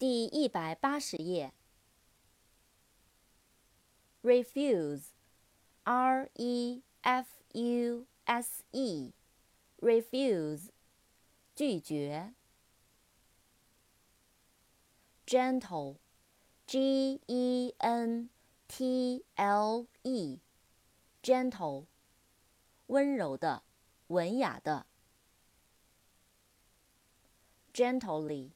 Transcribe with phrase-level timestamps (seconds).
[0.00, 1.52] 第一百八十页。
[4.22, 10.70] refuse，r e f u s e，refuse，
[11.54, 12.32] 拒绝。
[15.26, 18.30] gentle，g e n
[18.68, 21.84] t l e，gentle，
[22.86, 23.62] 温柔的，
[24.06, 24.86] 文雅的。
[27.74, 28.52] gently。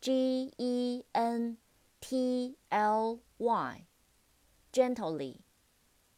[0.00, 1.58] G E N
[2.00, 5.40] T L Y，gently，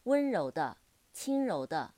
[0.03, 0.79] 温柔的，
[1.13, 1.95] 轻柔的。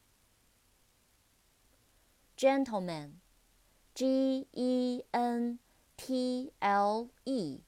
[2.36, 5.58] Gentleman，G E N
[5.96, 7.62] T L E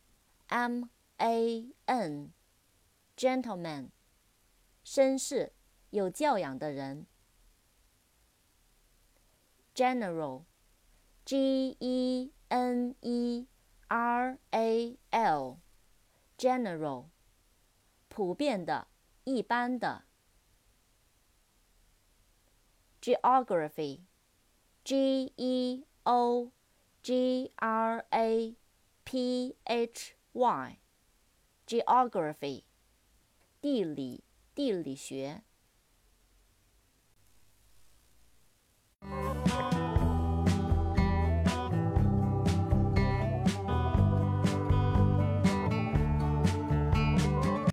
[0.49, 0.85] M
[1.17, 3.91] A N，gentleman，
[4.85, 5.55] 绅士，
[5.91, 7.07] 有教养的人。
[9.75, 13.47] General，G E N E。
[13.98, 17.06] R A L，general，
[18.10, 18.90] 普遍的，
[19.24, 20.04] 一般的。
[23.02, 26.52] Geography，G E O
[27.02, 28.58] G R A
[29.06, 32.66] P H Y，geography，
[33.62, 35.42] 地理，地理学。